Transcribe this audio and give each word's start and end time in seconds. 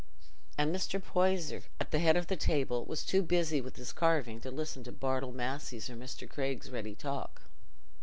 And 0.57 0.75
Mr. 0.75 0.99
Poyser, 0.99 1.61
at 1.79 1.91
the 1.91 1.99
head 1.99 2.17
of 2.17 2.25
the 2.25 2.35
table, 2.35 2.85
was 2.85 3.03
too 3.05 3.21
busy 3.21 3.61
with 3.61 3.75
his 3.75 3.93
carving 3.93 4.41
to 4.41 4.49
listen 4.49 4.83
to 4.85 4.91
Bartle 4.91 5.31
Massey's 5.31 5.91
or 5.91 5.95
Mr. 5.95 6.27
Craig's 6.27 6.71
ready 6.71 6.95
talk. 6.95 7.43